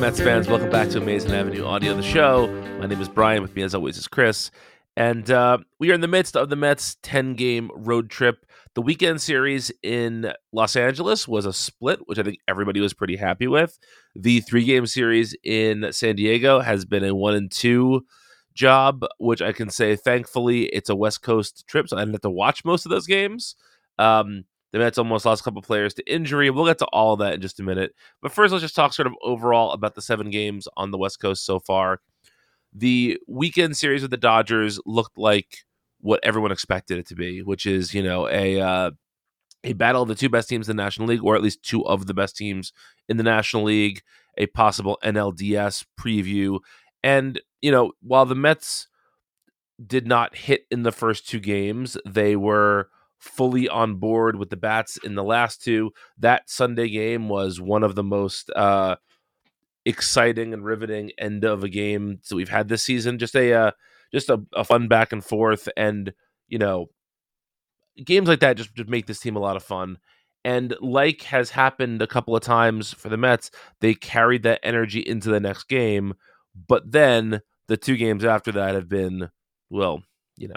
[0.00, 0.46] Mets fans.
[0.46, 2.46] Welcome back to Amazing Avenue Audio, the show.
[2.78, 3.42] My name is Brian.
[3.42, 4.52] With me, as always, is Chris.
[4.96, 8.46] And uh, we are in the midst of the Mets' 10 game road trip.
[8.74, 13.16] The weekend series in Los Angeles was a split, which I think everybody was pretty
[13.16, 13.76] happy with.
[14.14, 18.06] The three game series in San Diego has been a one and two
[18.54, 22.20] job, which I can say, thankfully, it's a West Coast trip, so I didn't have
[22.20, 23.56] to watch most of those games.
[23.98, 26.50] Um, the Mets almost lost a couple players to injury.
[26.50, 27.94] We'll get to all of that in just a minute.
[28.20, 31.20] But first, let's just talk sort of overall about the seven games on the West
[31.20, 32.00] Coast so far.
[32.72, 35.64] The weekend series with the Dodgers looked like
[36.00, 38.90] what everyone expected it to be, which is, you know, a uh,
[39.64, 41.84] a battle of the two best teams in the National League, or at least two
[41.86, 42.72] of the best teams
[43.08, 44.02] in the National League,
[44.36, 46.60] a possible NLDS preview.
[47.02, 48.88] And, you know, while the Mets
[49.84, 54.56] did not hit in the first two games, they were fully on board with the
[54.56, 55.92] bats in the last two.
[56.18, 58.96] That Sunday game was one of the most uh,
[59.84, 63.18] exciting and riveting end of a game that we've had this season.
[63.18, 63.70] Just a uh,
[64.12, 66.12] just a, a, fun back and forth, and
[66.46, 66.86] you know,
[68.04, 69.98] games like that just, just make this team a lot of fun.
[70.44, 73.50] And like has happened a couple of times for the Mets,
[73.80, 76.14] they carried that energy into the next game,
[76.68, 79.30] but then the two games after that have been,
[79.68, 80.02] well,
[80.36, 80.54] you know,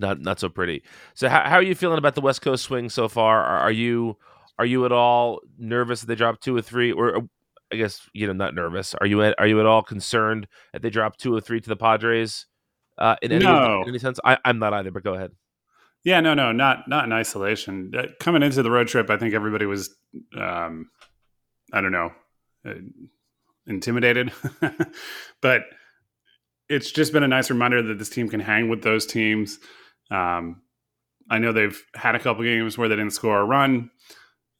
[0.00, 0.82] not not so pretty.
[1.14, 3.42] So how, how are you feeling about the West Coast swing so far?
[3.42, 4.16] Are, are you
[4.58, 7.28] are you at all nervous that they drop two or three, or
[7.72, 8.94] I guess you know not nervous?
[8.94, 11.68] Are you at, are you at all concerned that they drop two or three to
[11.68, 12.46] the Padres?
[12.98, 13.82] Uh, in any, no.
[13.82, 14.90] in any sense, I, I'm not either.
[14.90, 15.32] But go ahead.
[16.04, 17.92] Yeah, no, no, not not in isolation.
[17.96, 19.94] Uh, coming into the road trip, I think everybody was,
[20.38, 20.90] um,
[21.72, 22.10] I don't know,
[22.66, 22.74] uh,
[23.66, 24.32] intimidated,
[25.40, 25.62] but
[26.68, 29.58] it's just been a nice reminder that this team can hang with those teams.
[30.10, 30.62] Um,
[31.30, 33.90] I know they've had a couple games where they didn't score a run.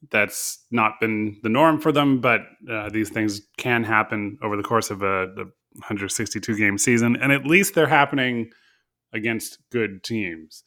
[0.09, 4.63] That's not been the norm for them, but uh, these things can happen over the
[4.63, 5.45] course of a, a
[5.75, 8.49] 162 game season, and at least they're happening
[9.13, 10.63] against good teams.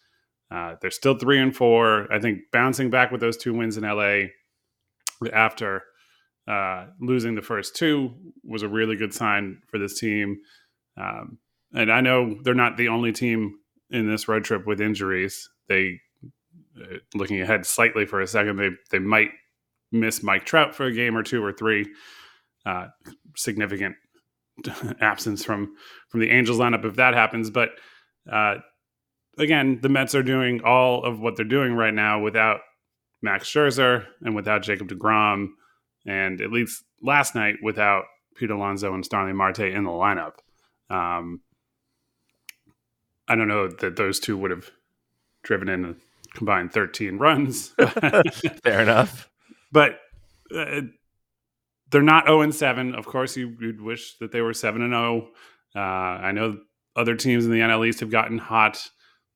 [0.50, 2.12] Uh, they're still three and four.
[2.12, 4.28] I think bouncing back with those two wins in LA
[5.32, 5.82] after
[6.46, 8.14] uh, losing the first two
[8.44, 10.38] was a really good sign for this team.
[10.96, 11.38] Um,
[11.74, 13.58] and I know they're not the only team
[13.94, 15.48] in this road trip with injuries.
[15.68, 16.00] They
[16.80, 19.30] uh, looking ahead slightly for a second, they they might
[19.92, 21.86] miss Mike Trout for a game or two or three.
[22.66, 22.86] Uh,
[23.36, 23.94] significant
[25.00, 25.74] absence from
[26.08, 27.50] from the Angels lineup if that happens.
[27.50, 27.70] But
[28.30, 28.56] uh,
[29.38, 32.60] again, the Mets are doing all of what they're doing right now without
[33.22, 35.48] Max Scherzer and without Jacob DeGrom,
[36.06, 38.04] and at least last night without
[38.36, 40.32] Pete Alonso and Starling Marte in the lineup.
[40.90, 41.40] Um,
[43.28, 44.70] I don't know that those two would have
[45.42, 45.94] driven in a
[46.34, 47.68] combined 13 runs.
[48.62, 49.30] Fair enough.
[49.72, 50.00] But
[50.54, 50.82] uh,
[51.90, 52.94] they're not 0 and 7.
[52.94, 55.28] Of course, you, would wish that they were 7 and 0.
[55.74, 56.58] Uh, I know
[56.96, 58.88] other teams in the NL East have gotten hot,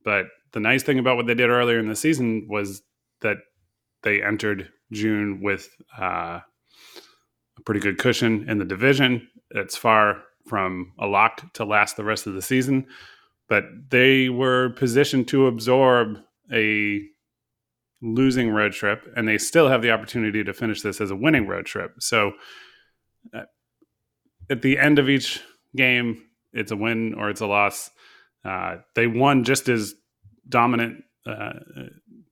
[0.05, 2.83] but the nice thing about what they did earlier in the season was
[3.21, 3.39] that
[4.03, 5.69] they entered June with
[5.99, 6.41] uh,
[7.59, 9.29] a pretty good cushion in the division.
[9.51, 12.87] It's far from a lock to last the rest of the season,
[13.49, 16.19] but they were positioned to absorb
[16.53, 17.01] a
[18.01, 21.47] losing road trip, and they still have the opportunity to finish this as a winning
[21.47, 21.95] road trip.
[22.01, 22.33] So
[23.35, 23.43] uh,
[24.51, 25.41] at the end of each
[25.77, 26.23] game,
[26.53, 27.91] it's a win or it's a loss.
[28.45, 29.95] Uh, they won just as
[30.49, 31.03] dominant.
[31.27, 31.53] Uh,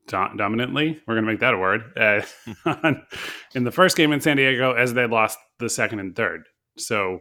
[0.06, 2.22] do- dominantly, we're going to make that a word uh,
[3.54, 6.44] in the first game in San Diego, as they lost the second and third.
[6.78, 7.20] So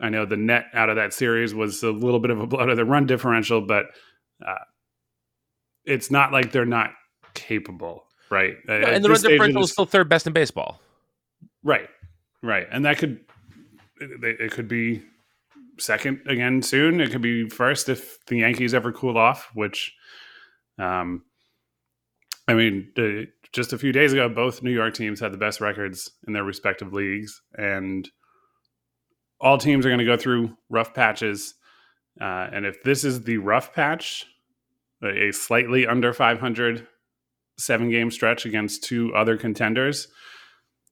[0.00, 2.66] I know the net out of that series was a little bit of a blow
[2.66, 3.86] to the run differential, but
[4.44, 4.54] uh,
[5.84, 6.90] it's not like they're not
[7.34, 8.54] capable, right?
[8.66, 10.80] No, and the run differential is still third best in baseball,
[11.62, 11.88] right?
[12.42, 13.20] Right, and that could
[14.00, 15.02] it, it could be
[15.78, 17.00] second again soon.
[17.00, 19.94] It could be first if the Yankees ever cool off, which,
[20.78, 21.22] um,
[22.48, 25.60] I mean, uh, just a few days ago, both New York teams had the best
[25.60, 28.08] records in their respective leagues, and
[29.44, 31.54] all teams are going to go through rough patches.
[32.20, 34.24] Uh, and if this is the rough patch,
[35.04, 36.88] a slightly under 500
[37.58, 40.08] seven game stretch against two other contenders,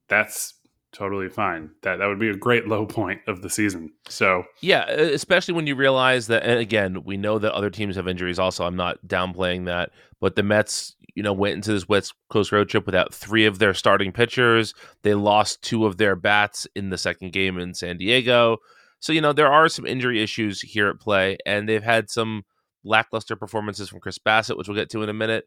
[0.09, 0.55] that's
[0.93, 1.71] totally fine.
[1.83, 3.91] That that would be a great low point of the season.
[4.09, 6.45] So yeah, especially when you realize that.
[6.45, 8.39] And again, we know that other teams have injuries.
[8.39, 9.91] Also, I'm not downplaying that,
[10.23, 13.59] but the Mets, you know, went into this West Coast road trip without three of
[13.59, 14.73] their starting pitchers.
[15.03, 18.59] They lost two of their bats in the second game in San Diego.
[19.01, 22.45] So you know there are some injury issues here at play, and they've had some
[22.85, 25.45] lackluster performances from Chris Bassitt, which we'll get to in a minute.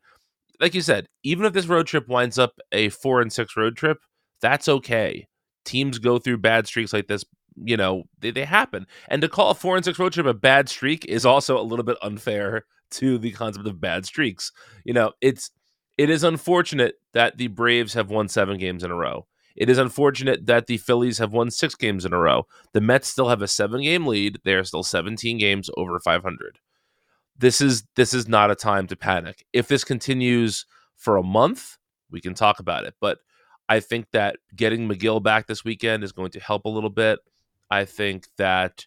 [0.60, 3.77] Like you said, even if this road trip winds up a four and six road
[3.77, 3.98] trip,
[4.42, 5.27] that's okay
[5.66, 7.25] teams go through bad streaks like this
[7.56, 10.33] you know they, they happen and to call a four and six road trip a
[10.33, 14.51] bad streak is also a little bit unfair to the concept of bad streaks.
[14.83, 15.51] You know it's
[15.97, 19.27] it is unfortunate that the braves have won seven games in a row.
[19.55, 22.45] It is unfortunate that the phillies have won six games in a row.
[22.73, 24.39] The mets still have a seven game lead.
[24.43, 26.59] They are still 17 games over 500
[27.37, 29.45] this is this is not a time to panic.
[29.53, 30.65] If this continues
[30.95, 31.77] for a month
[32.09, 33.19] we can talk about it but
[33.67, 37.19] I think that getting Megill back this weekend is going to help a little bit.
[37.71, 38.85] I think that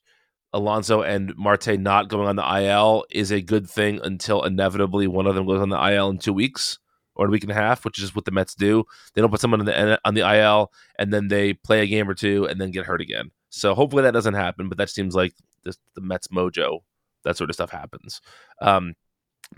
[0.52, 5.26] Alonso and Marte not going on the IL is a good thing until inevitably one
[5.26, 6.78] of them goes on the IL in two weeks
[7.14, 8.84] or a week and a half, which is what the Mets do.
[9.12, 12.08] They don't put someone on the on the IL and then they play a game
[12.08, 13.30] or two and then get hurt again.
[13.50, 15.34] So hopefully that doesn't happen, but that seems like
[15.64, 16.80] this, the Mets mojo.
[17.24, 18.20] That sort of stuff happens.
[18.62, 18.94] Um,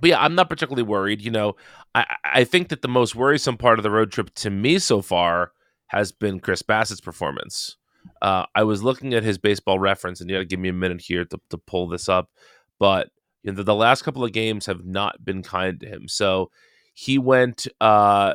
[0.00, 1.20] but yeah, I'm not particularly worried.
[1.20, 1.56] You know,
[1.94, 5.02] I, I think that the most worrisome part of the road trip to me so
[5.02, 5.52] far
[5.88, 7.76] has been Chris Bassitt's performance.
[8.22, 10.74] Uh, I was looking at his baseball reference, and you got to give me a
[10.74, 12.30] minute here to, to pull this up.
[12.78, 13.08] But
[13.42, 16.08] you know, the, the, last couple of games have not been kind to him.
[16.08, 16.50] So
[16.94, 17.66] he went.
[17.80, 18.34] Uh,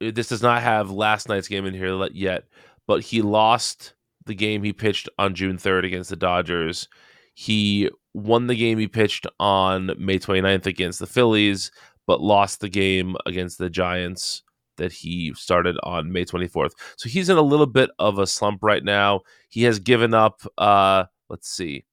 [0.00, 2.44] this does not have last night's game in here yet,
[2.86, 3.94] but he lost
[4.26, 6.88] the game he pitched on June 3rd against the Dodgers.
[7.34, 11.70] He won the game he pitched on May 29th against the Phillies,
[12.06, 14.42] but lost the game against the Giants
[14.76, 16.72] that he started on May 24th.
[16.96, 19.20] So he's in a little bit of a slump right now.
[19.48, 21.84] He has given up, uh, let's see,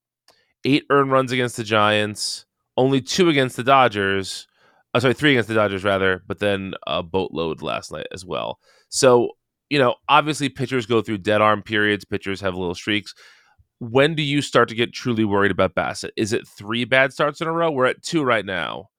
[0.65, 2.45] eight earned runs against the Giants,
[2.77, 4.47] only two against the Dodgers.
[4.93, 8.59] Oh, sorry, three against the Dodgers rather, but then a boatload last night as well.
[8.89, 9.31] So
[9.69, 12.05] you know, obviously pitchers go through dead arm periods.
[12.05, 13.15] Pitchers have little streaks
[13.91, 16.11] when do you start to get truly worried about Bassitt?
[16.15, 17.71] Is it three bad starts in a row?
[17.71, 18.89] We're at two right now.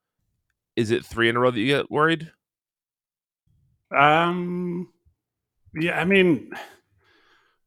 [0.77, 2.31] Is it three in a row that you get worried?
[3.97, 4.89] Um,
[5.75, 6.53] yeah, I mean,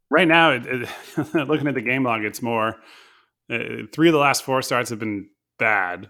[0.09, 0.89] right now, it, it,
[1.33, 2.77] looking at the game log, it's more
[3.49, 6.09] uh, three of the last four starts have been bad.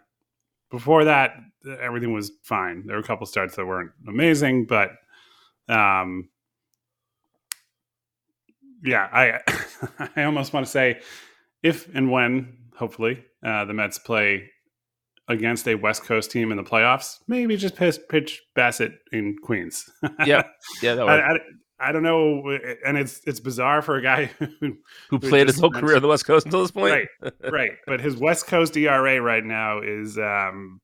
[0.70, 1.36] Before that,
[1.82, 2.86] everything was fine.
[2.86, 4.92] There were a couple starts that weren't amazing, but
[5.70, 6.30] um,
[8.84, 9.40] yeah, I
[10.16, 11.02] I almost want to say
[11.64, 14.50] if and when hopefully uh, the Mets play
[15.28, 19.90] against a West Coast team in the playoffs, maybe just pitch, pitch Bassitt in Queens.
[20.26, 20.44] yeah,
[20.82, 21.40] yeah, that I, I,
[21.80, 24.78] I, don't know, and it's it's bizarre for a guy who, who,
[25.10, 27.08] who played his whole career on the West Coast until this point.
[27.22, 27.72] Right, right.
[27.86, 30.80] But his West Coast ERA right now is um,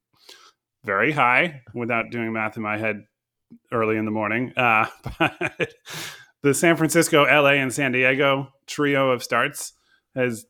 [0.84, 3.04] very high without doing math in my head
[3.72, 4.54] early in the morning.
[4.58, 4.88] Uh,
[5.20, 5.74] but
[6.42, 9.74] the San Francisco, LA, and San Diego trio of starts
[10.16, 10.46] has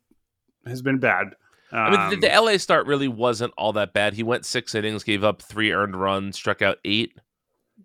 [0.66, 1.36] has been bad.
[1.74, 4.14] Um, I mean, the, the, LA start really wasn't all that bad.
[4.14, 7.18] He went six innings, gave up three earned runs, struck out eight.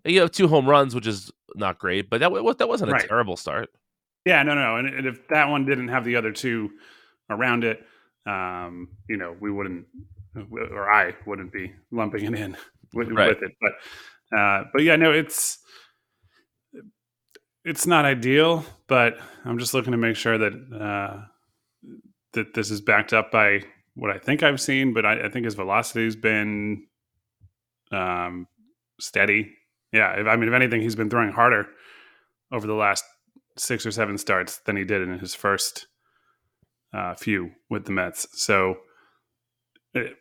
[0.05, 3.07] You have two home runs, which is not great, but that that wasn't a right.
[3.07, 3.69] terrible start.
[4.25, 6.69] Yeah, no, no, and, and, if that one didn't have the other two
[7.31, 7.79] around it,
[8.27, 9.85] um, you know, we wouldn't,
[10.51, 12.55] or I wouldn't be lumping it in
[12.93, 13.29] with, right.
[13.29, 13.55] with it.
[13.59, 15.57] But, uh, but yeah, no, it's
[17.65, 21.21] it's not ideal, but I'm just looking to make sure that uh,
[22.33, 23.63] that this is backed up by
[23.99, 24.93] what I think I've seen.
[24.93, 26.85] But I, I think his velocity's been
[27.91, 28.47] um,
[28.99, 29.53] steady.
[29.91, 31.67] Yeah, if, I mean, if anything, he's been throwing harder
[32.51, 33.03] over the last
[33.57, 35.87] six or seven starts than he did in his first
[36.93, 38.27] uh, few with the Mets.
[38.33, 38.77] So
[39.93, 40.13] it, eh,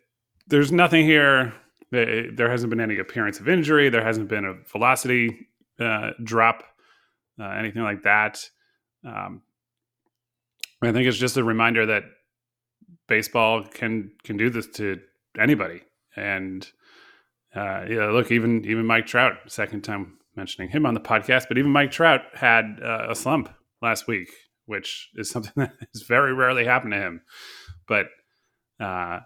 [0.47, 1.55] there's nothing here.
[1.93, 3.89] Eh, there hasn't been any appearance of injury.
[3.89, 6.65] There hasn't been a velocity uh, drop,
[7.41, 8.43] uh, anything like that.
[9.05, 9.43] Um,
[10.83, 12.05] I think it's just a reminder that
[13.09, 15.01] baseball can can do this to
[15.39, 15.83] anybody.
[16.17, 16.67] And
[17.55, 21.59] uh, yeah, look, even even Mike Trout, second time mentioning him on the podcast, but
[21.59, 23.51] even Mike Trout had uh, a slump
[23.83, 24.29] last week,
[24.67, 27.23] which is something that has very rarely happened to him.
[27.87, 28.07] But
[28.81, 29.21] uh,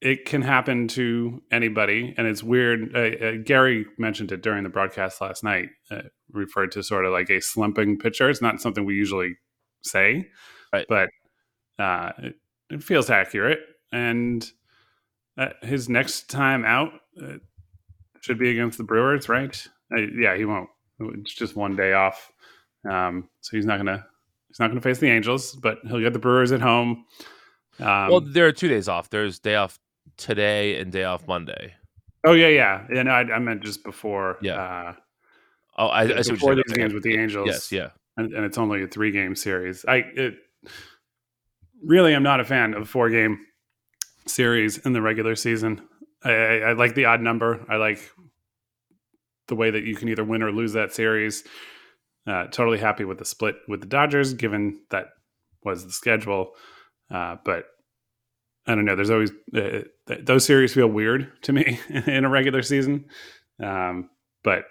[0.00, 2.94] it can happen to anybody, and it's weird.
[2.94, 7.12] Uh, uh Gary mentioned it during the broadcast last night, uh, referred to sort of
[7.12, 8.28] like a slumping pitcher.
[8.28, 9.36] It's not something we usually
[9.82, 10.28] say,
[10.72, 10.86] right.
[10.88, 11.08] but
[11.78, 12.12] uh,
[12.70, 13.60] it, feels accurate.
[13.92, 14.48] And
[15.62, 16.92] his next time out
[18.20, 19.66] should be against the Brewers, right?
[19.92, 20.68] yeah, he won't.
[20.98, 22.32] It's just one day off,
[22.90, 24.04] um, so he's not gonna
[24.48, 27.04] he's not gonna face the Angels, but he'll get the Brewers at home.
[27.78, 29.10] Um, well, there are two days off.
[29.10, 29.78] There's day off
[30.16, 31.74] today and day off Monday.
[32.24, 33.02] Oh yeah, yeah, yeah.
[33.02, 34.38] No, I, I meant just before.
[34.40, 34.54] Yeah.
[34.54, 34.94] Uh,
[35.78, 37.46] oh, I, I before these games with the Angels.
[37.46, 37.90] Yes, yeah.
[38.16, 39.84] And, and it's only a three game series.
[39.86, 40.38] I it,
[41.82, 43.38] really am not a fan of four game
[44.26, 45.82] series in the regular season.
[46.24, 47.64] I, I, I, like the odd number.
[47.68, 48.10] I like
[49.48, 51.44] the way that you can either win or lose that series.
[52.26, 55.10] Uh, totally happy with the split with the Dodgers, given that
[55.62, 56.52] was the schedule.
[57.10, 57.66] Uh, but
[58.66, 58.96] I don't know.
[58.96, 63.04] There's always uh, those series feel weird to me in a regular season.
[63.62, 64.10] Um,
[64.42, 64.64] but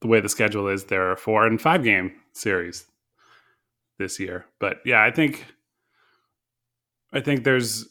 [0.00, 2.86] the way the schedule is, there are four and five game series
[3.98, 4.46] this year.
[4.58, 5.46] But yeah, I think
[7.12, 7.88] I think there's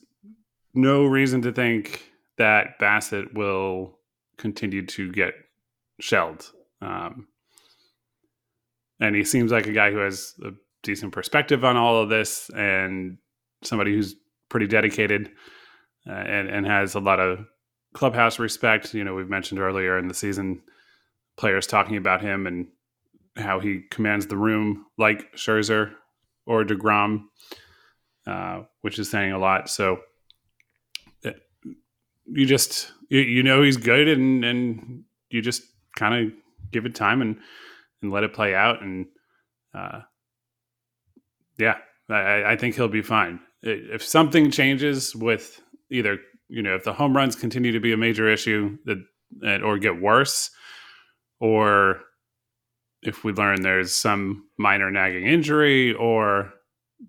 [0.73, 3.99] no reason to think that Bassitt will
[4.37, 5.33] continue to get
[5.99, 6.51] shelled.
[6.81, 7.27] Um,
[8.99, 10.51] and he seems like a guy who has a
[10.83, 13.17] decent perspective on all of this and
[13.63, 14.15] somebody who's
[14.49, 15.31] pretty dedicated
[16.07, 17.45] uh, and, and has a lot of
[17.93, 18.93] clubhouse respect.
[18.93, 20.61] You know, we've mentioned earlier in the season
[21.37, 22.67] players talking about him and
[23.37, 25.93] how he commands the room like Scherzer
[26.45, 27.23] or DeGrom,
[28.27, 29.69] uh, which is saying a lot.
[29.69, 29.99] So
[31.25, 31.31] uh,
[32.25, 35.63] you just, you, you know, he's good and, and you just
[35.95, 36.33] kind of
[36.71, 37.37] give it time and
[38.01, 38.81] and let it play out.
[38.81, 39.05] And
[39.73, 40.01] uh,
[41.57, 41.77] yeah,
[42.09, 43.39] I, I think he'll be fine.
[43.61, 45.61] If something changes with
[45.91, 46.17] either
[46.49, 50.01] you know if the home runs continue to be a major issue that or get
[50.01, 50.49] worse,
[51.39, 52.01] or
[53.03, 56.53] if we learn there's some minor nagging injury or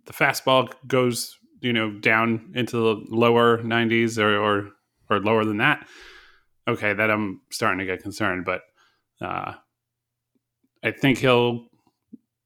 [0.06, 4.70] the fastball goes you know down into the lower 90s or or,
[5.10, 5.86] or lower than that
[6.66, 8.62] okay that i'm starting to get concerned but
[9.22, 9.52] uh,
[10.82, 11.66] I think he'll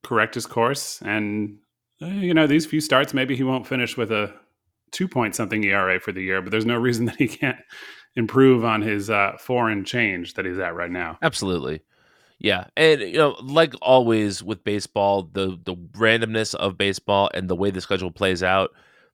[0.05, 1.59] correct his course, and
[2.03, 4.33] uh, you know these few starts, maybe he won't finish with a
[4.93, 7.59] two point something ERA for the year, but there's no reason that he can't
[8.15, 11.19] improve on his uh, foreign change that he's at right now.
[11.23, 11.81] Absolutely.
[12.39, 17.57] Yeah, and you know, like always with baseball, the the randomness of baseball and the
[17.57, 18.71] way the schedule plays out,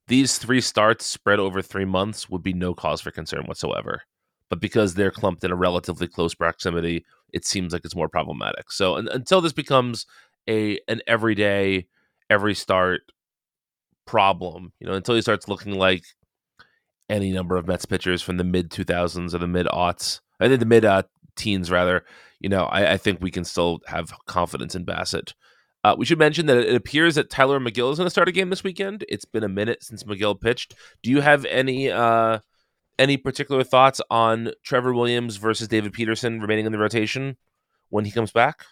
[0.07, 4.01] these three starts spread over three months would be no cause for concern whatsoever.
[4.49, 8.71] But because they're clumped in a relatively close proximity, it seems like it's more problematic.
[8.71, 10.05] So until this becomes
[10.49, 11.87] a an everyday,
[12.29, 13.01] every start
[14.05, 16.03] problem, you know, until he starts looking like
[17.09, 20.59] any number of Mets pitchers from the mid 2000s or the mid aughts, I think
[20.59, 21.03] the mid uh,
[21.35, 22.03] teens rather,
[22.39, 25.33] you know, I, I, think we can still have confidence in Bassitt.
[25.83, 28.31] Uh, we should mention that it appears that Tylor Megill is going to start a
[28.31, 29.03] game this weekend.
[29.09, 30.75] It's been a minute since Megill pitched.
[31.01, 32.39] Do you have any uh,
[32.97, 37.37] any particular thoughts on Trevor Williams versus David Peterson remaining in the rotation
[37.89, 38.65] when he comes back?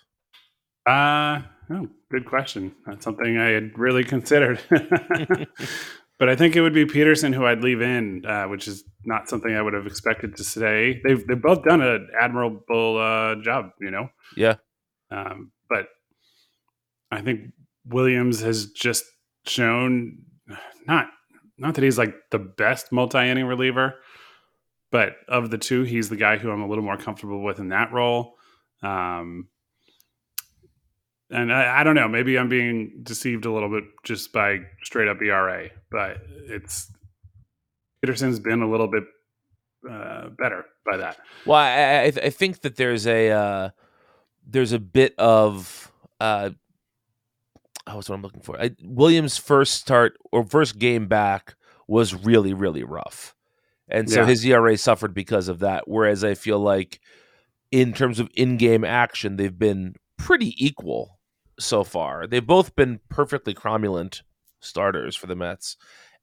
[0.85, 2.73] Uh, oh, good question.
[2.85, 4.61] That's something I had really considered.
[6.21, 9.27] but I think it would be Peterson who I'd leave in, uh, which is not
[9.27, 11.01] something I would have expected to say.
[11.03, 14.07] They've they've both done an admirable uh, job, you know.
[14.37, 14.57] Yeah.
[15.09, 15.87] Um, but
[17.09, 17.53] I think
[17.87, 19.03] Williams has just
[19.47, 20.19] shown
[20.85, 21.07] not
[21.57, 23.95] not that he's like the best multi-inning reliever,
[24.91, 27.69] but of the two, he's the guy who I'm a little more comfortable with in
[27.69, 28.35] that role.
[28.83, 29.47] Um,
[31.31, 35.07] and I, I, don't know, maybe I'm being deceived a little bit just by straight
[35.07, 36.91] up ERA, but it's
[38.01, 39.03] Peterson's been a little bit
[39.89, 41.17] uh, better by that.
[41.45, 43.69] Well, I, I, think that there's a uh,
[44.45, 46.51] there's a bit of uh,
[47.87, 48.59] oh, what's what I'm looking for.
[48.61, 51.55] I, Williams' first start or first game back
[51.87, 53.35] was really really rough,
[53.87, 54.27] and so yeah.
[54.27, 55.87] his ERA suffered because of that.
[55.87, 56.99] Whereas I feel like
[57.71, 61.19] in terms of in-game action, they've been pretty equal
[61.63, 62.27] so far.
[62.27, 64.21] They've both been perfectly cromulent
[64.59, 65.77] starters for the Mets.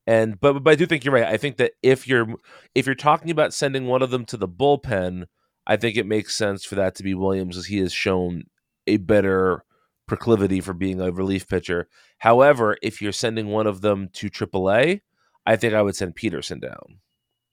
[0.07, 1.25] And but, but I do think you're right.
[1.25, 2.35] I think that if you're
[2.75, 5.27] if you're talking about sending one of them to the bullpen,
[5.67, 8.45] I think it makes sense for that to be Williams as he has shown
[8.87, 9.65] a better
[10.07, 11.89] proclivity for being a relief pitcher.
[12.19, 15.03] However, if you're sending one of them to AAA,
[15.45, 17.01] I think I would send Peterson down.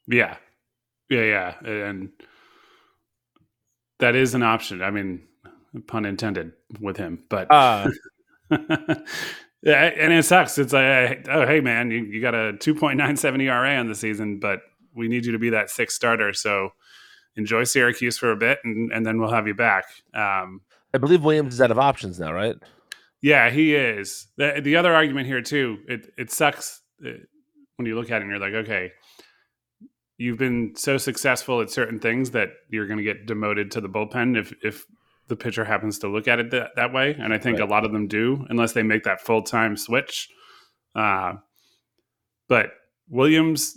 [0.07, 0.37] Yeah.
[1.09, 1.65] Yeah, yeah.
[1.65, 2.09] And
[3.99, 4.81] that is an option.
[4.81, 5.27] I mean,
[5.87, 7.89] pun intended with him, but uh.
[8.51, 9.05] yeah,
[9.63, 10.57] and it sucks.
[10.57, 14.61] It's like, oh, hey man, you, you got a 2.97 ERA on the season, but
[14.93, 16.33] we need you to be that sixth starter.
[16.33, 16.69] So
[17.35, 19.85] enjoy Syracuse for a bit, and, and then we'll have you back.
[20.13, 20.61] Um,
[20.93, 22.55] I believe Williams is out of options now, right?
[23.21, 24.27] Yeah, he is.
[24.37, 27.09] The, the other argument here too, it it sucks uh,
[27.75, 28.91] when you look at it and you're like, okay,
[30.17, 33.89] you've been so successful at certain things that you're going to get demoted to the
[33.89, 34.85] bullpen if if
[35.27, 37.15] the pitcher happens to look at it that, that way.
[37.17, 37.67] And I think right.
[37.67, 40.29] a lot of them do, unless they make that full time switch.
[40.93, 41.33] Uh,
[42.47, 42.71] but
[43.09, 43.75] Williams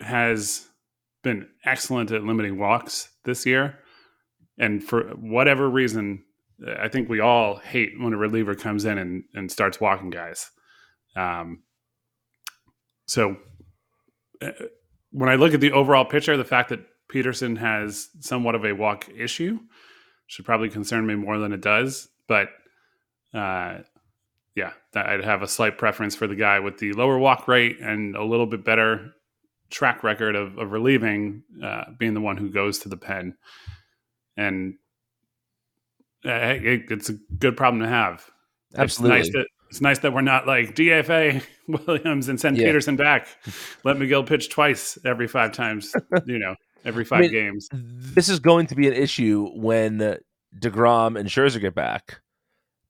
[0.00, 0.66] has
[1.22, 3.78] been excellent at limiting walks this year.
[4.58, 6.24] And for whatever reason,
[6.78, 10.50] I think we all hate when a reliever comes in and, and starts walking guys.
[11.14, 11.62] Um,
[13.06, 13.36] so
[14.42, 14.50] uh,
[15.10, 18.72] when I look at the overall picture, the fact that Peterson has somewhat of a
[18.72, 19.58] walk issue
[20.26, 22.08] should probably concern me more than it does.
[22.26, 22.48] But
[23.32, 23.78] uh,
[24.54, 28.16] yeah, I'd have a slight preference for the guy with the lower walk rate and
[28.16, 29.12] a little bit better
[29.70, 33.36] track record of, of relieving, uh, being the one who goes to the pen.
[34.36, 34.74] And
[36.24, 38.28] uh, it, it's a good problem to have.
[38.76, 39.20] Absolutely.
[39.20, 41.42] It's nice that, it's nice that we're not like DFA
[41.86, 42.66] Williams and send yeah.
[42.66, 43.28] Peterson back.
[43.84, 45.94] Let Megill pitch twice every five times,
[46.26, 46.56] you know
[46.86, 47.68] every five I mean, games.
[47.72, 50.18] This is going to be an issue when
[50.58, 52.20] Degrom and Scherzer get back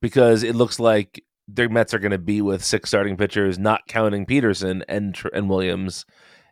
[0.01, 3.87] because it looks like their Mets are going to be with six starting pitchers, not
[3.89, 6.05] counting Peterson and and Williams,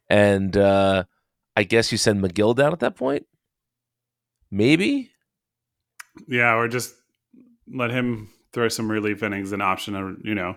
[0.09, 1.05] and uh,
[1.57, 3.27] I guess you send Megill down at that point.
[4.51, 5.11] Maybe.
[6.29, 6.95] Yeah, or just
[7.73, 10.57] let him throw some relief innings and option a you know,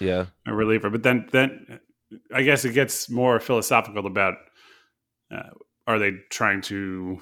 [0.00, 0.90] yeah, a reliever.
[0.90, 1.80] But then then
[2.34, 4.34] I guess it gets more philosophical about
[5.34, 5.50] uh,
[5.88, 7.20] are they trying to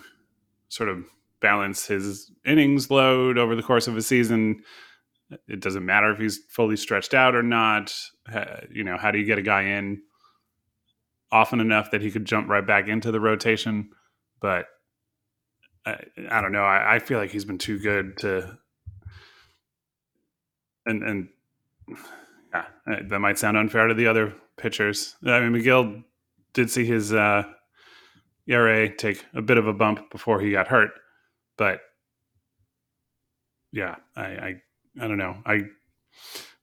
[0.68, 1.06] sort of
[1.40, 4.62] balance his innings load over the course of a season?
[5.48, 7.94] It doesn't matter if he's fully stretched out or not.
[8.70, 10.02] You know, how do you get a guy in
[11.30, 13.90] often enough that he could jump right back into the rotation?
[14.40, 14.66] But
[15.86, 15.98] I,
[16.28, 16.64] I don't know.
[16.64, 18.58] I, I, feel like he's been too good to,
[20.84, 21.28] and and
[22.52, 22.64] yeah,
[23.08, 25.14] that might sound unfair to the other pitchers.
[25.24, 26.04] I mean, Megill
[26.52, 27.44] did see his uh,
[28.48, 30.90] ERA take a bit of a bump before he got hurt,
[31.56, 31.80] but
[33.72, 34.54] yeah, I, I,
[35.00, 35.36] I don't know.
[35.44, 35.62] I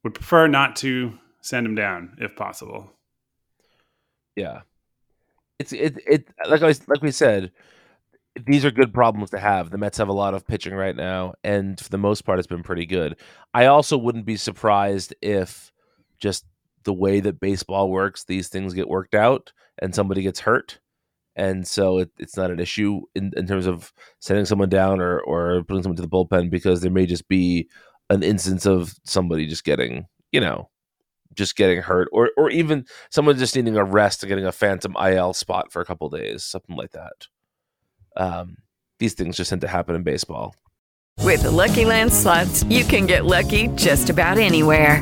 [0.03, 2.91] would prefer not to send him down if possible.
[4.35, 4.61] Yeah,
[5.59, 7.51] it's it it like I like we said,
[8.45, 9.69] these are good problems to have.
[9.69, 12.47] The Mets have a lot of pitching right now, and for the most part, it's
[12.47, 13.17] been pretty good.
[13.53, 15.71] I also wouldn't be surprised if
[16.19, 16.45] just
[16.83, 20.79] the way that baseball works, these things get worked out, and somebody gets hurt
[21.35, 25.19] and so it, it's not an issue in, in terms of sending someone down or
[25.21, 27.67] or putting someone to the bullpen because there may just be
[28.09, 30.69] an instance of somebody just getting you know
[31.33, 34.95] just getting hurt or or even someone just needing a rest and getting a phantom
[35.01, 37.27] IL spot for a couple days something like that.
[38.15, 38.57] Um
[38.99, 40.55] these things just tend to happen in baseball.
[41.19, 45.01] With the lucky land slots you can get lucky just about anywhere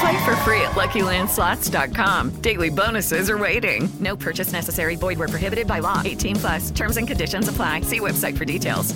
[0.00, 2.30] Play for free at LuckyLandSlots.com.
[2.42, 3.88] Daily bonuses are waiting.
[4.00, 4.96] No purchase necessary.
[4.96, 6.02] Void where prohibited by law.
[6.04, 6.70] 18 plus.
[6.70, 7.82] Terms and conditions apply.
[7.82, 8.94] See website for details.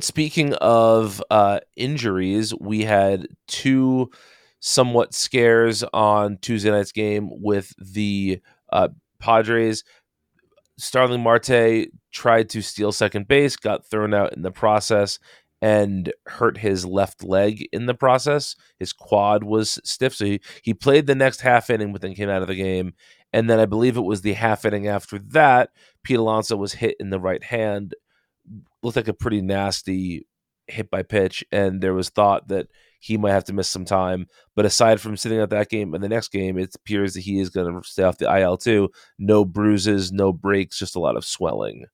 [0.00, 4.10] Speaking of uh, injuries, we had two
[4.58, 8.40] somewhat scares on Tuesday night's game with the
[8.72, 8.88] uh,
[9.20, 9.84] Padres.
[10.78, 15.20] Starling Marte tried to steal second base, got thrown out in the process,
[15.64, 18.54] and hurt his left leg in the process.
[18.78, 22.28] His quad was stiff, so he, he played the next half inning, but then came
[22.28, 22.92] out of the game.
[23.32, 25.70] And then I believe it was the half inning after that,
[26.02, 27.94] Pete Alonso was hit in the right hand.
[28.82, 30.26] Looked like a pretty nasty
[30.66, 32.66] hit by pitch, and there was thought that
[33.00, 34.26] he might have to miss some time.
[34.54, 37.40] But aside from sitting out that game and the next game, it appears that he
[37.40, 38.90] is going to stay off the IL too.
[39.18, 41.86] No bruises, no breaks, just a lot of swelling.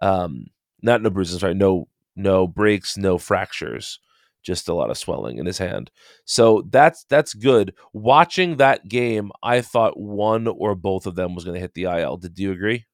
[0.00, 0.46] Um,
[0.80, 3.98] not no bruises, sorry, no no breaks, no fractures,
[4.42, 5.90] just a lot of swelling in his hand.
[6.24, 7.74] So that's that's good.
[7.92, 11.84] Watching that game, I thought one or both of them was going to hit the
[11.84, 12.16] IL.
[12.16, 12.86] Did you agree?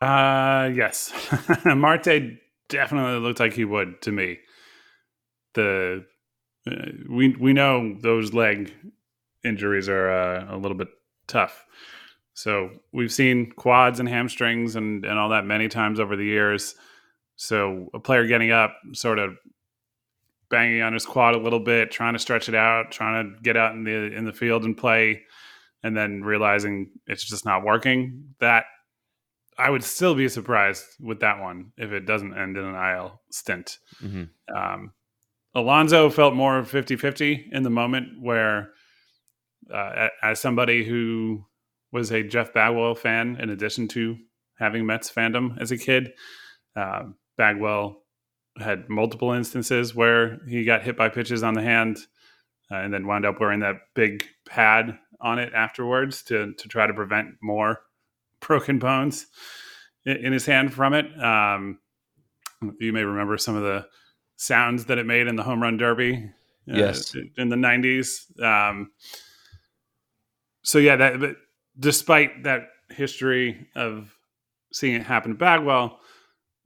[0.00, 1.12] Uh, yes.
[1.64, 2.38] Marte
[2.68, 4.38] definitely looked like he would to me.
[5.54, 6.04] The
[6.68, 6.74] uh,
[7.08, 8.72] we we know those leg
[9.44, 10.88] injuries are uh, a little bit
[11.26, 11.64] tough.
[12.34, 16.74] So we've seen quads and hamstrings and, and all that many times over the years.
[17.42, 19.36] So a player getting up, sort of
[20.48, 23.56] banging on his quad a little bit, trying to stretch it out, trying to get
[23.56, 25.22] out in the in the field and play,
[25.82, 28.26] and then realizing it's just not working.
[28.38, 28.66] That
[29.58, 33.20] I would still be surprised with that one if it doesn't end in an IL
[33.32, 33.78] stint.
[34.00, 34.56] Mm-hmm.
[34.56, 34.92] Um,
[35.56, 38.70] Alonso felt more 50 50 in the moment where,
[39.68, 41.44] uh, as somebody who
[41.90, 44.16] was a Jeff Bagwell fan, in addition to
[44.60, 46.12] having Mets fandom as a kid,
[46.76, 47.02] uh,
[47.36, 48.02] Bagwell
[48.58, 51.98] had multiple instances where he got hit by pitches on the hand
[52.70, 56.86] uh, and then wound up wearing that big pad on it afterwards to, to try
[56.86, 57.80] to prevent more
[58.40, 59.26] broken bones
[60.04, 61.06] in, in his hand from it.
[61.22, 61.78] Um,
[62.78, 63.86] you may remember some of the
[64.36, 66.30] sounds that it made in the home run derby.
[66.70, 68.40] Uh, yes, in the '90s.
[68.40, 68.92] Um,
[70.62, 71.36] so yeah, that but
[71.78, 74.16] despite that history of
[74.72, 75.98] seeing it happen to Bagwell,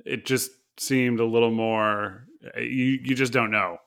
[0.04, 2.26] it just seemed a little more.
[2.56, 3.78] You you just don't know.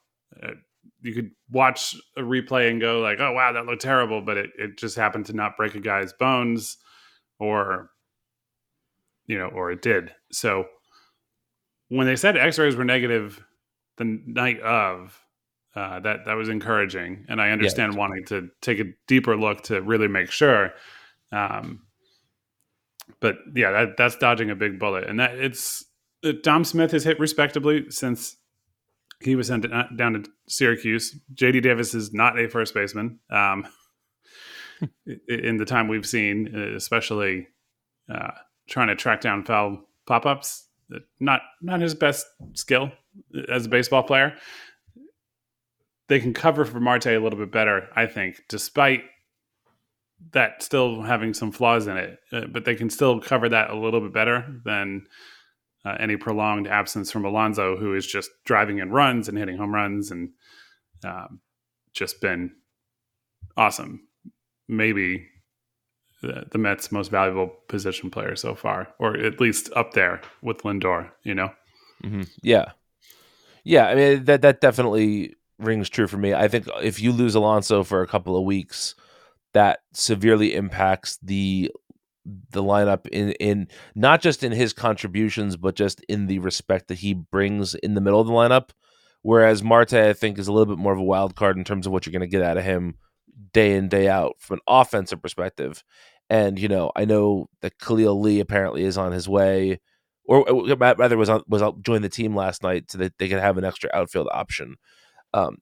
[0.42, 0.54] Uh,
[1.02, 4.50] you could watch a replay and go like, "Oh wow, that looked terrible," but it,
[4.58, 6.78] it just happened to not break a guy's bones,
[7.40, 7.92] or
[9.28, 10.12] you know, or it did.
[10.32, 10.66] So
[11.90, 13.44] when they said X-rays were negative
[13.98, 15.20] the night of,
[15.76, 18.00] uh, that that was encouraging, and I understand yeah.
[18.00, 20.72] wanting to take a deeper look to really make sure.
[21.32, 21.84] Um,
[23.20, 25.86] but yeah, that, that's dodging a big bullet, and that it's uh,
[26.44, 28.38] Dom Smith has hit respectably since
[29.22, 31.18] he was sent down to Syracuse.
[31.34, 33.20] JD Davis is not a first baseman.
[33.30, 33.68] Um,
[35.28, 37.48] in the time we've seen, uh, especially
[38.14, 38.32] uh,
[38.70, 40.68] trying to track down foul pop ups,
[41.20, 42.92] not not his best skill
[43.50, 44.36] as a baseball player.
[46.08, 49.04] They can cover for Marte a little bit better, I think, despite
[50.32, 52.20] that still having some flaws in it.
[52.32, 55.06] Uh, but they can still cover that a little bit better than
[55.86, 59.74] uh, any prolonged absence from Alonso, who is just driving in runs and hitting home
[59.74, 60.30] runs and
[61.04, 61.40] um,
[61.94, 62.52] just been
[63.58, 64.02] awesome.
[64.68, 65.28] Maybe
[66.22, 70.60] the, the, Mets' most valuable position player so far, or at least up there with
[70.60, 71.12] Lindor.
[71.24, 71.50] You know?
[72.04, 72.24] Mm-hmm.
[72.44, 72.72] Yeah,
[73.64, 73.88] yeah.
[73.88, 76.34] I mean that that definitely rings true for me.
[76.34, 78.96] I think if you lose Alonso for a couple of weeks,
[79.54, 81.72] that severely impacts the
[82.52, 87.00] the lineup in in not just in his contributions, but just in the respect that
[87.00, 88.70] he brings in the middle of the lineup.
[89.22, 91.86] Whereas Marte, I think, is a little bit more of a wild card in terms
[91.86, 92.96] of what you're going to get out of him
[93.54, 95.84] day in day out from an offensive perspective.
[96.30, 99.80] And you know, I know that Khalil Lee apparently is on his way,
[100.26, 100.46] or
[100.78, 103.66] rather was on, was joined the team last night so that they could have an
[103.66, 104.76] extra outfield option.
[105.34, 105.58] Um,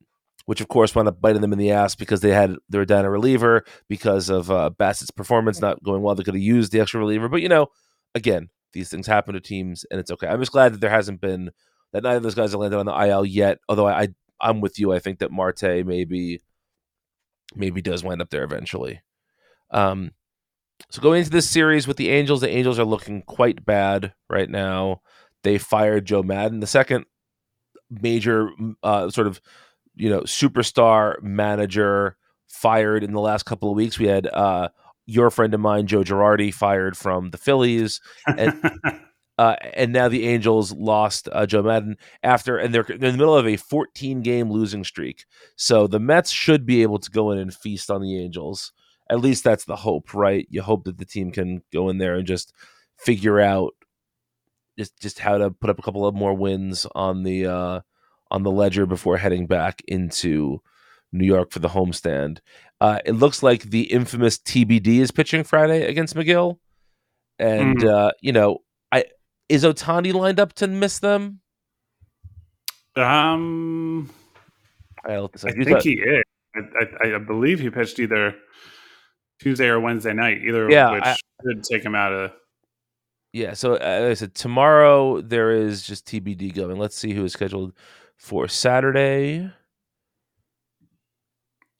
[0.48, 2.86] which of course wound up biting them in the ass because they had they were
[2.86, 6.16] down a reliever because of uh, Bassitt's performance not going well.
[6.16, 7.68] They could have used the extra reliever, but you know,
[8.16, 10.28] again, these things happen to teams, and it's okay.
[10.28, 11.52] I'm just glad that there hasn't been
[11.92, 13.60] that neither of those guys have landed on the IL yet.
[13.68, 14.08] Although I, I
[14.40, 16.42] I'm with you, I think that Marte maybe
[17.54, 19.02] maybe does wind up there eventually.
[19.72, 20.12] Um,
[20.90, 24.50] so going into this series with the Angels, the Angels are looking quite bad right
[24.50, 25.02] now.
[25.44, 27.06] They fired Joe Maddon, the second
[27.90, 28.50] major
[28.84, 29.42] uh, sort of
[29.98, 32.16] you know superstar manager
[32.48, 34.00] fired in the last couple of weeks.
[34.00, 34.70] We had uh,
[35.06, 38.62] your friend of mine, Joe Girardi, fired from the Phillies, and
[39.38, 43.12] uh, and now the Angels lost uh, Joe Maddon after, and they're, they're, in the
[43.14, 45.26] middle of a 14 game losing streak.
[45.56, 48.72] So the Mets should be able to go in and feast on the Angels.
[49.10, 50.48] At least that's the hope, right?
[50.50, 52.54] You hope that the team can go in there and just
[52.98, 53.74] figure out
[54.78, 57.80] just just how to put up a couple of more wins on the uh,
[58.32, 60.62] on the ledger before heading back into
[61.12, 62.40] New York for the homestand.
[62.80, 66.60] Uh, it looks like the infamous TBD is pitching Friday against Megill,
[67.40, 67.90] and mm.
[67.90, 68.60] uh, you know,
[68.92, 69.06] I
[69.50, 71.40] is Ohtani lined up to miss them?
[72.96, 74.10] Um,
[75.06, 76.24] I, I think thought, he is.
[76.56, 78.36] I, I, I, believe he pitched either
[79.40, 82.32] Tuesday or Wednesday night, either yeah, which I, should take him out of.
[83.34, 86.78] Yeah, so uh, I said tomorrow there is just TBD going.
[86.78, 87.74] Let's see who is scheduled
[88.18, 89.52] for Saturday.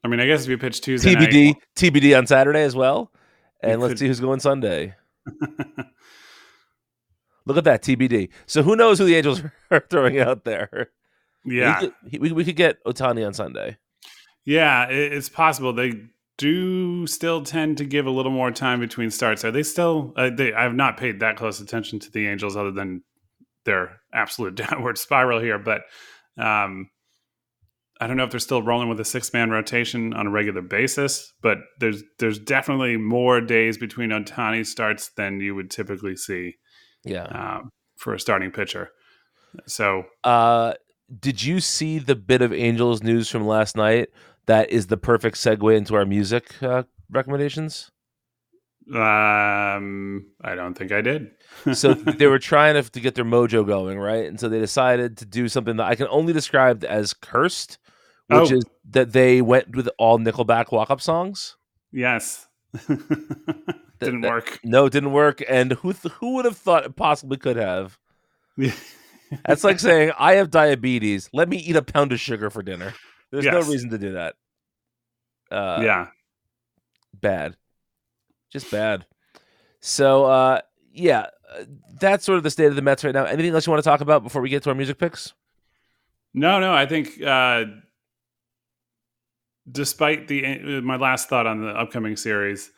[0.04, 3.12] I mean, I guess if you pitch Tuesday, TBD, night, TBD on Saturday as well,
[3.62, 4.00] and let's could...
[4.00, 4.96] see who's going Sunday.
[7.46, 8.30] Look at that TBD.
[8.46, 10.90] So who knows who the Angels are throwing out there?
[11.46, 13.78] Yeah, we could, we, we could get Ohtani on Sunday.
[14.46, 15.74] Yeah, it's possible.
[15.74, 15.94] They
[16.38, 19.44] do still tend to give a little more time between starts.
[19.44, 20.14] Are they still?
[20.16, 23.04] Uh, they, I have not paid that close attention to the Angels, other than
[23.66, 25.58] their absolute downward spiral here.
[25.58, 25.82] But
[26.38, 26.90] um,
[28.00, 30.62] I don't know if they're still rolling with a six man rotation on a regular
[30.62, 36.56] basis, but there's there's definitely more days between Ohtani starts than you would typically see.
[37.04, 38.90] Yeah, um, for a starting pitcher.
[39.66, 40.74] So, uh,
[41.20, 44.10] did you see the bit of Angels news from last night?
[44.46, 47.92] That is the perfect segue into our music uh, recommendations.
[48.94, 51.32] Um, I don't think I did.
[51.74, 54.26] so they were trying to, to get their mojo going, right?
[54.26, 57.80] And so they decided to do something that I can only describe as cursed,
[58.28, 58.56] which oh.
[58.56, 61.58] is that they went with all Nickelback walk-up songs.
[61.92, 62.48] Yes.
[62.88, 64.60] didn't that, work.
[64.64, 65.44] No, it didn't work.
[65.48, 67.98] And who th- who would have thought it possibly could have?
[69.46, 71.30] That's like saying I have diabetes.
[71.34, 72.94] Let me eat a pound of sugar for dinner.
[73.32, 73.54] There's yes.
[73.54, 74.36] no reason to do that.
[75.52, 76.08] Uh, yeah,
[77.14, 77.56] bad,
[78.52, 79.06] just bad.
[79.80, 81.64] So uh, yeah, uh,
[82.00, 83.26] that's sort of the state of the Mets right now.
[83.26, 85.34] Anything else you want to talk about before we get to our music picks?
[86.34, 86.74] No, no.
[86.74, 87.66] I think uh,
[89.72, 92.72] despite the uh, my last thought on the upcoming series,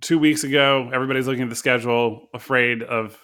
[0.00, 3.18] two weeks ago, everybody's looking at the schedule, afraid of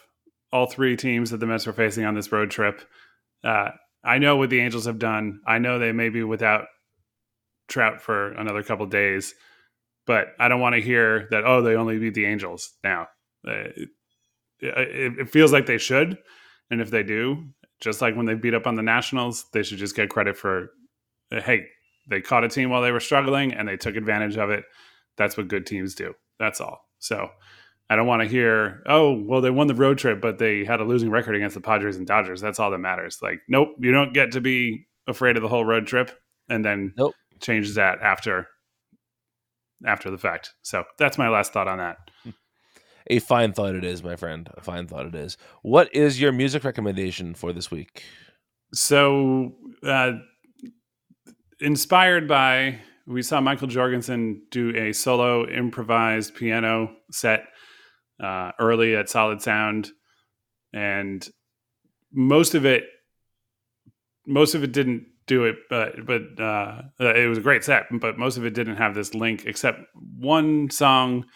[0.53, 2.81] all three teams that the Mets are facing on this road trip.
[3.45, 3.71] Uh,
[4.03, 5.41] I know what the Angels have done.
[5.47, 6.67] I know they may be without
[7.69, 9.35] Trout for another couple days,
[10.09, 11.44] but I don't want to hear that.
[11.44, 13.03] Oh, they only beat the Angels now.
[13.47, 13.88] Uh, it,
[14.61, 16.18] it, it feels like they should,
[16.71, 17.44] and if they do,
[17.79, 20.71] just like when they beat up on the Nationals, they should just get credit for.
[21.31, 21.66] Uh, hey,
[22.09, 24.64] they caught a team while they were struggling, and they took advantage of it.
[25.18, 26.14] That's what good teams do.
[26.40, 26.81] That's all.
[26.99, 27.29] So
[27.90, 30.81] I don't want to hear, oh, well, they won the road trip, but they had
[30.81, 32.40] a losing record against the Padres and Dodgers.
[32.40, 33.18] That's all that matters.
[33.23, 36.11] Like, nope, you don't get to be afraid of the whole road trip
[36.49, 37.14] and then nope.
[37.40, 38.49] change that after
[39.87, 40.55] after the fact.
[40.62, 41.97] So that's my last thought on that.
[43.11, 44.49] A fine thought it is, my friend.
[44.57, 45.37] A fine thought it is.
[45.62, 48.05] What is your music recommendation for this week?
[48.75, 50.12] So, uh,
[51.61, 57.45] inspired by, we saw Mikael Jorgensen do a solo improvised piano set
[58.23, 59.91] uh, early at Solid Sound,
[60.75, 61.27] and
[62.12, 62.85] most of it,
[64.27, 67.87] most of it didn't do it, but but uh, it was a great set.
[67.93, 71.27] But most of it didn't have this link, except one song,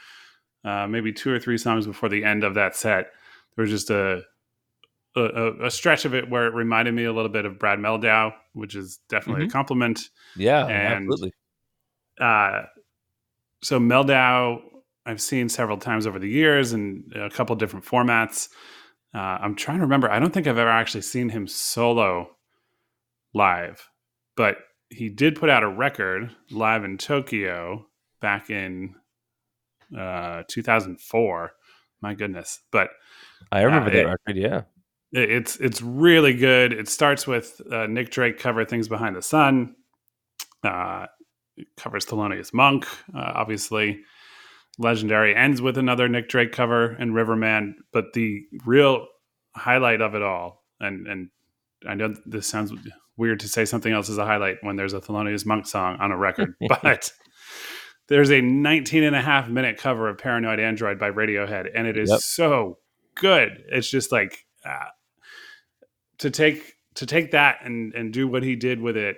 [0.65, 3.13] uh, maybe two or three songs before the end of that set.
[3.55, 4.23] There was just a
[5.15, 8.33] a, a, stretch of it where it reminded me a little bit of Brad Mehldau,
[8.55, 9.51] which is definitely mm-hmm.
[9.51, 10.09] a compliment.
[10.37, 11.33] Yeah, and, absolutely.
[12.19, 12.63] Uh,
[13.63, 14.61] so Mehldau,
[15.05, 18.49] I've seen several times over the years in a couple different formats.
[19.15, 20.11] Uh, I'm trying to remember.
[20.11, 22.31] I don't think I've ever actually seen him solo
[23.35, 23.89] live,
[24.37, 24.59] but
[24.91, 27.87] he did put out a record live in Tokyo
[28.21, 28.95] back in
[29.97, 31.53] uh, 2004.
[32.01, 32.61] My goodness!
[32.71, 32.91] But
[33.51, 34.37] I remember uh, that it, record.
[34.37, 34.63] Yeah,
[35.13, 36.73] it's it's really good.
[36.73, 39.77] It starts with uh, Nick Drake cover "Things Behind the Sun."
[40.65, 41.07] Uh,
[41.77, 44.01] covers Thelonious Monk, uh, obviously
[44.79, 45.35] legendary.
[45.35, 49.07] Ends with another Nick Drake cover and Riverman, but the real
[49.55, 51.29] highlight of it all, and and
[51.89, 52.73] I know this sounds
[53.17, 56.13] weird to say something else as a highlight when there's a Thelonious Monk song on
[56.13, 57.13] a record, but
[58.09, 61.97] there's a 19 and a half minute cover of Paranoid Android by Radiohead, and it
[61.97, 62.21] is yep.
[62.21, 62.79] so
[63.15, 63.65] good.
[63.69, 64.87] It's just like uh,
[66.19, 69.17] to take to take that and and do what he did with it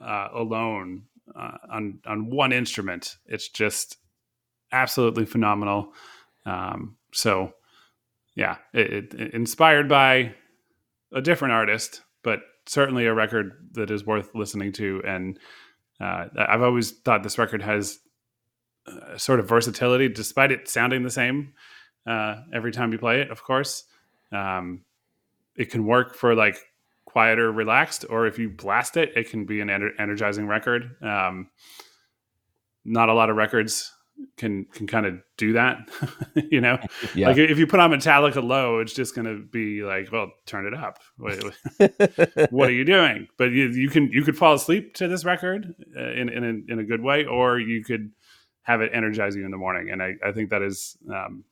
[0.00, 3.16] uh, alone uh, on on one instrument.
[3.26, 3.98] It's just
[4.72, 5.92] absolutely phenomenal.
[6.46, 7.52] Um, so
[8.34, 10.34] yeah, it, it, inspired by
[11.14, 15.02] a different artist, but certainly a record that is worth listening to.
[15.06, 15.38] And
[16.00, 17.98] uh, I've always thought this record has
[18.86, 21.54] a sort of versatility, despite it sounding the same
[22.06, 23.30] uh, every time you play it.
[23.30, 23.84] Of course,
[24.32, 24.84] um,
[25.56, 26.58] it can work for like
[27.04, 30.96] quieter, relaxed, or if you blast it, it can be an ener- energizing record.
[31.00, 31.50] Um,
[32.84, 33.93] not a lot of records
[34.36, 35.78] can can kind of do that
[36.50, 36.78] you know?
[37.14, 37.28] Yeah.
[37.28, 40.66] like if you put on metallica low it's just going to be like well turn
[40.66, 40.98] it up.
[42.50, 43.28] What are you doing?
[43.38, 46.72] But you, you can you could fall asleep to this record uh, in in a,
[46.72, 48.10] in a good way or you could
[48.62, 51.44] have it energize you in the morning and i, I think that is um,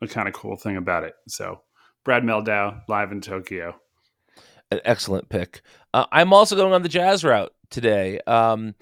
[0.00, 1.14] a kind of cool thing about it.
[1.28, 1.60] So
[2.04, 3.74] Brad Mehldau live in tokyo.
[4.70, 5.62] An excellent pick.
[5.92, 8.18] Uh, i'm also going on the jazz route today.
[8.26, 8.74] Um,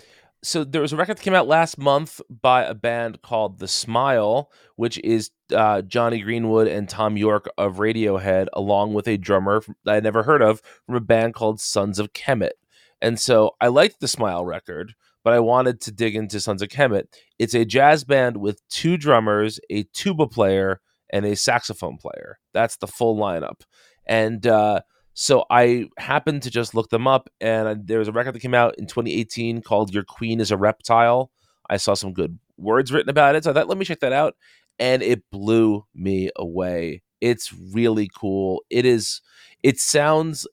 [0.42, 3.68] so there was a record that came out last month by a band called The
[3.68, 9.62] Smile, which is uh, Jonny Greenwood and Thom Yorke of Radiohead, along with a drummer
[9.84, 12.52] that I never heard of from a band called Sons of Kemet.
[13.00, 16.68] And so I liked the Smile record, but I wanted to dig into Sons of
[16.68, 17.04] Kemet.
[17.38, 22.38] It's a jazz band with two drummers, a tuba player, and a saxophone player.
[22.52, 23.62] That's the full lineup.
[24.06, 24.80] And uh,
[25.14, 28.54] so I happened to just look them up, and there was a record that came
[28.54, 31.30] out in 2018 called "Your Queen Is a Reptile."
[31.68, 34.12] I saw some good words written about it, so I thought, let me check that
[34.12, 34.36] out,
[34.78, 37.02] and it blew me away.
[37.20, 38.62] It's really cool.
[38.70, 39.20] It is.
[39.62, 40.46] It sounds.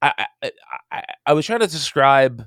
[0.00, 0.50] I I,
[0.90, 2.46] I, I was trying to describe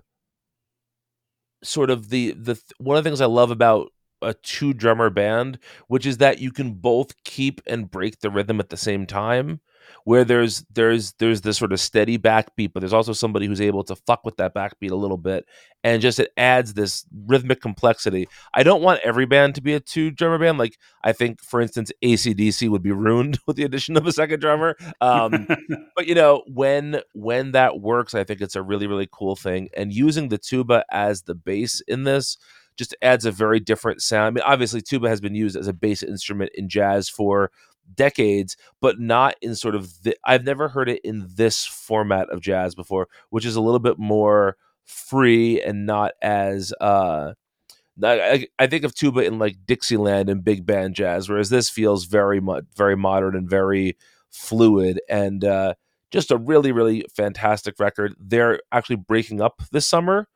[1.64, 5.60] sort of the the one of the things I love about a two drummer band,
[5.88, 9.62] which is that you can both keep and break the rhythm at the same time
[10.04, 13.84] where there's there's there's this sort of steady backbeat, but there's also somebody who's able
[13.84, 15.46] to fuck with that backbeat a little bit,
[15.84, 18.28] and just it adds this rhythmic complexity.
[18.54, 20.58] I don't want every band to be a two drummer band.
[20.58, 24.40] Like I think, for instance, ACDC would be ruined with the addition of a second
[24.40, 24.76] drummer.
[25.02, 25.48] Um,
[25.96, 29.70] but you know, when when that works, I think it's a really really cool thing.
[29.76, 32.38] And using the tuba as the bass in this
[32.78, 34.26] just adds a very different sound.
[34.26, 37.52] I mean, obviously, tuba has been used as a bass instrument in jazz for
[37.94, 42.42] decades, but not in sort of the, I've never heard it in this format of
[42.42, 47.34] jazz before, which is a little bit more free and not as uh
[48.04, 52.42] I, think of tuba in like Dixieland and big band jazz, whereas this feels very
[52.42, 53.98] much very modern and very
[54.32, 55.76] fluid and uh,
[56.12, 58.14] just a really really fantastic record.
[58.20, 60.28] They're actually breaking up this summer,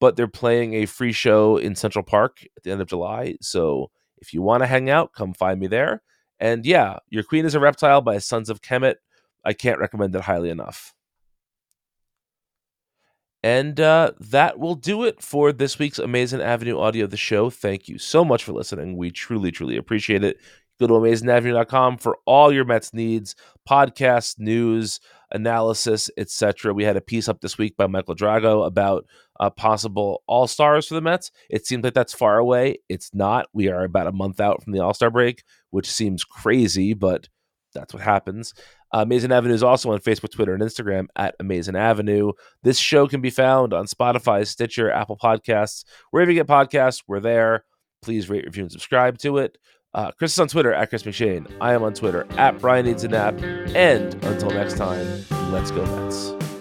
[0.00, 3.36] but they're playing a free show in Central Park at the end of July.
[3.42, 6.02] So if you want to hang out, come find me there.
[6.42, 8.96] And yeah, Your Queen is a Reptile by Sons of Kemet.
[9.44, 10.92] I can't recommend it highly enough.
[13.44, 17.48] And uh, that will do it for this week's Amazing Avenue audio of the show.
[17.48, 18.96] Thank you so much for listening.
[18.96, 20.40] We truly, truly appreciate it.
[20.80, 23.36] Go to amazingavenue.com for all your Mets needs,
[23.68, 26.74] podcasts, news, analysis, etc.
[26.74, 29.06] We had a piece up this week by Michael Drago about
[29.40, 31.30] uh, possible All Stars for the Mets.
[31.50, 32.78] It seems like that's far away.
[32.88, 33.46] It's not.
[33.52, 37.28] We are about a month out from the All Star break, which seems crazy, but
[37.74, 38.52] that's what happens.
[38.94, 42.32] Uh, Amazing Avenue is also on Facebook, Twitter, and Instagram at Amazing Avenue.
[42.62, 47.02] This show can be found on Spotify, Stitcher, Apple Podcasts, wherever you get podcasts.
[47.06, 47.64] We're there.
[48.02, 49.56] Please rate, review, and subscribe to it.
[49.94, 51.50] Uh, Chris is on Twitter at Chris McShane.
[51.60, 53.40] I am on Twitter at Brian Needs a Nap.
[53.42, 55.06] And until next time,
[55.52, 56.51] let's go Mets.